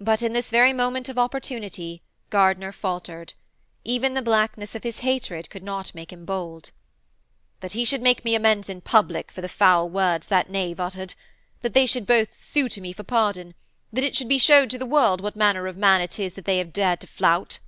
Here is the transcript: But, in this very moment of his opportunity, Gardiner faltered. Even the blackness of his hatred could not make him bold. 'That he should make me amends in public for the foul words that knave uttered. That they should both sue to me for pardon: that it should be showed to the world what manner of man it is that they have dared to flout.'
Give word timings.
But, 0.00 0.22
in 0.22 0.32
this 0.32 0.50
very 0.50 0.72
moment 0.72 1.08
of 1.08 1.14
his 1.14 1.20
opportunity, 1.20 2.02
Gardiner 2.30 2.72
faltered. 2.72 3.34
Even 3.84 4.14
the 4.14 4.20
blackness 4.20 4.74
of 4.74 4.82
his 4.82 4.98
hatred 5.06 5.48
could 5.50 5.62
not 5.62 5.94
make 5.94 6.12
him 6.12 6.24
bold. 6.24 6.72
'That 7.60 7.70
he 7.70 7.84
should 7.84 8.02
make 8.02 8.24
me 8.24 8.34
amends 8.34 8.68
in 8.68 8.80
public 8.80 9.30
for 9.30 9.42
the 9.42 9.48
foul 9.48 9.88
words 9.88 10.26
that 10.26 10.50
knave 10.50 10.80
uttered. 10.80 11.14
That 11.62 11.74
they 11.74 11.86
should 11.86 12.06
both 12.08 12.36
sue 12.36 12.68
to 12.70 12.80
me 12.80 12.92
for 12.92 13.04
pardon: 13.04 13.54
that 13.92 14.02
it 14.02 14.16
should 14.16 14.28
be 14.28 14.38
showed 14.38 14.68
to 14.70 14.78
the 14.78 14.84
world 14.84 15.20
what 15.20 15.36
manner 15.36 15.68
of 15.68 15.76
man 15.76 16.00
it 16.00 16.18
is 16.18 16.34
that 16.34 16.44
they 16.44 16.58
have 16.58 16.72
dared 16.72 16.98
to 17.02 17.06
flout.' 17.06 17.60